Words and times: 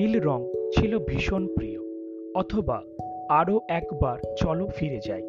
রং 0.00 0.46
ছিল 0.72 0.98
ভীষণ 0.98 1.46
প্রিয়, 1.56 1.80
অথবা 2.34 2.82
আরও 3.28 3.60
একবার 3.68 4.18
চলো 4.36 4.66
ফিরে 4.76 5.00
যাই। 5.06 5.22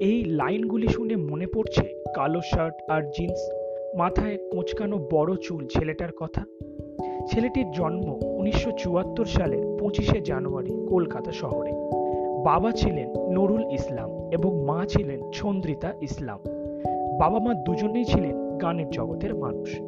এই 0.00 0.24
লাইনগুলি 0.24 0.88
শুনে 0.88 1.16
মনে 1.16 1.46
পড়ছে 1.46 2.02
কালো 2.14 2.40
শার্ট 2.40 2.74
আর 2.88 3.02
জিন্স, 3.02 3.38
মাথায় 3.96 4.38
কোঁচকানো 4.52 5.08
বড় 5.12 5.36
চুল 5.36 5.66
ছেলেটার 5.66 6.12
কথা। 6.12 6.44
ছেলেটির 7.30 7.70
জন্ম 7.70 8.18
উনিশশো 8.22 8.70
চুয়াত্তর 8.70 9.24
সালের 9.24 9.78
পঁচিশে 9.80 10.20
জানুয়ারি 10.20 10.70
কলকাতা 10.88 11.32
শহরে। 11.32 11.72
বাবা 12.44 12.72
ছিলেন 12.72 13.30
নুরুল 13.30 13.72
ইসলাম 13.72 14.10
এবং 14.32 14.64
মা 14.64 14.86
ছিলেন 14.86 15.30
ছন্দ্রিতা 15.30 15.92
ইসলাম। 16.00 16.38
বাবা 17.18 17.38
মা 17.38 17.54
দুজনেই 17.54 18.04
ছিলেন 18.04 18.58
গানের 18.58 18.90
জগতের 18.90 19.34
মানুষ। 19.34 19.80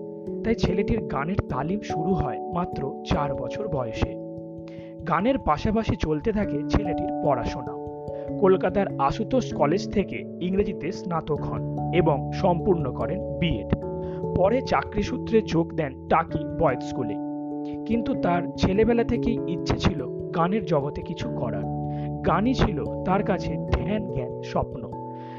তাই 0.45 0.55
ছেলেটির 0.55 1.01
গানের 1.05 1.37
তালিম 1.49 1.81
শুরু 1.81 2.15
হয় 2.15 2.39
মাত্র 2.55 3.03
চার 3.07 3.35
বছর 3.35 3.69
বয়সে। 3.69 4.15
গানের 5.09 5.39
পাশাপাশি 5.39 5.97
চলতে 5.97 6.33
থাকে 6.33 6.59
ছেলেটির 6.69 7.09
পড়াশোনা। 7.25 7.77
কলকাতার 8.41 8.87
আশুতোষ 8.99 9.55
কলেজ 9.55 9.93
থেকে 9.93 10.25
ইংরেজিতে 10.41 10.93
স্নাতক 10.93 11.41
হন 11.41 11.77
এবং 11.95 12.31
সম্পূর্ণ 12.33 12.93
করেন 12.93 13.21
বিএড 13.39 13.75
পরে 14.37 14.63
চাকরি 14.63 15.03
সূত্রে 15.03 15.43
যোগ 15.43 15.75
দেন 15.75 16.09
টাকি 16.09 16.39
বয়েজ 16.61 16.83
স্কুলে। 16.83 17.15
কিন্তু 17.87 18.15
তার 18.15 18.43
ছেলেবেলা 18.57 19.05
থেকেই 19.05 19.39
ইচ্ছে 19.49 19.79
ছিল 19.79 20.29
গানের 20.31 20.65
জগতে 20.65 21.03
কিছু 21.03 21.31
করার। 21.31 21.65
গানই 22.21 22.55
ছিল 22.55 23.03
তার 23.05 23.23
কাছে 23.23 23.57
ধ্যান 23.73 24.13
জ্ঞান 24.13 24.43
স্বপ্ন। 24.43 24.89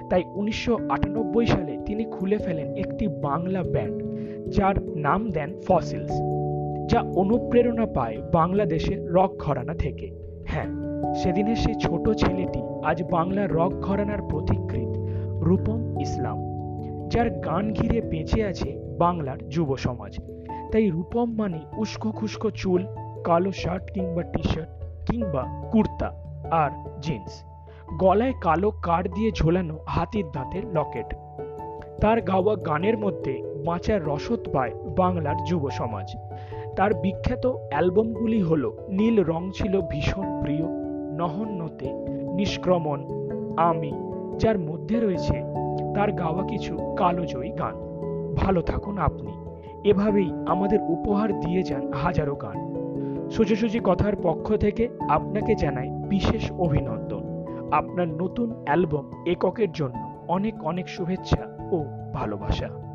তাই 0.09 0.23
উনিশশো 0.35 0.77
আটানব্বই 0.89 1.45
সালে 1.45 1.77
তিনি 1.85 2.03
খুলে 2.03 2.37
ফেলেন 2.37 2.75
একটি 2.75 3.07
বাংলা 3.07 3.63
ব্যান্ড। 3.63 4.06
যার 4.49 4.75
নাম 4.95 5.21
দেন 5.29 5.49
ফসিলস 5.67 6.13
যা 6.91 6.99
অনুপ্রেরণা 7.15 7.85
পায় 7.85 8.17
বাংলাদেশের 8.33 8.99
রক 9.13 9.31
ঘরানা 9.39 9.73
থেকে। 9.73 10.07
হ্যাঁ 10.45 10.69
সেদিনের 11.15 11.55
সেই 11.55 11.75
ছোট 11.75 12.05
ছেলেটি 12.09 12.61
আজ 12.83 13.03
বাংলা 13.11 13.43
রক 13.47 13.73
ঘরানার 13.81 14.21
প্রতিকৃত 14.29 14.91
রূপম 15.41 15.79
ইসলাম, 15.99 16.37
যার 17.09 17.29
গান 17.29 17.73
ঘিরে 17.73 18.01
বেঁচে 18.01 18.39
আছে 18.43 18.69
বাংলার 18.97 19.37
যুব 19.49 19.69
সমাজ। 19.75 20.13
তাই 20.71 20.85
রূপম 20.89 21.27
মানে 21.35 21.59
উস্কো 21.77 22.11
খুস্কো 22.11 22.49
চুল, 22.51 22.81
কালো 23.23 23.51
শার্ট 23.51 23.91
কিংবা 23.91 24.23
টি 24.23 24.43
শার্ট 24.43 24.71
কিংবা 25.05 25.43
কুর্তা 25.71 26.09
আর 26.51 26.71
জিন্স। 27.01 27.43
গলায় 27.99 28.33
কালো 28.41 28.71
কাঠ 28.83 29.03
দিয়ে 29.13 29.31
ঝোলানো 29.31 29.79
হাতির 29.87 30.25
দাঁতের 30.33 30.63
লকেট। 30.73 31.09
তার 32.01 32.21
গাওয়া 32.21 32.55
গানের 32.55 32.97
মধ্যে 32.97 33.33
বাঁচার 33.67 34.05
রসদ 34.05 34.39
পায় 34.53 34.71
বাংলার 34.97 35.35
যুব 35.43 35.69
সমাজ। 35.69 36.15
তার 36.75 36.93
বিখ্যাত 36.93 37.45
অ্যালবামগুলি 37.47 38.41
হল, 38.41 38.71
নীল 38.89 39.23
রং 39.23 39.51
ছিল 39.53 39.81
ভীষণ 39.81 40.41
প্রিয় 40.41 40.65
নহন্যতে 41.17 41.91
নিষ্ক্রমণ, 42.33 43.05
আমি, 43.57 43.91
যার 44.37 44.59
মধ্যে 44.59 44.99
রয়েছে 44.99 45.43
তার 45.95 46.11
গাওয়া 46.11 46.47
কিছু 46.47 46.95
কালোজয়ী 46.97 47.51
গান। 47.51 47.75
ভালো 48.35 48.61
থাকুন 48.61 48.97
আপনি। 48.97 49.31
এভাবেই 49.89 50.31
আমাদের 50.47 50.79
উপহার 50.81 51.39
দিয়ে 51.39 51.63
যান 51.63 51.93
হাজারো 51.93 52.35
গান। 52.35 52.73
সোজাসুজি 53.29 53.79
কথার 53.83 54.15
পক্ষ 54.15 54.55
থেকে 54.55 54.89
আপনাকে 55.09 55.55
জানাই 55.55 55.89
বিশেষ 55.89 56.51
অভিনন্দন। 56.51 57.23
আপনার 57.71 58.07
নতুন 58.07 58.53
অ্যালবাম 58.65 59.11
এককের 59.25 59.71
জন্য 59.71 60.11
অনেক 60.27 60.63
অনেক 60.63 60.89
শুভেচ্ছা 60.89 61.43
ও 61.71 61.83
ভালোবাসা। 62.13 62.86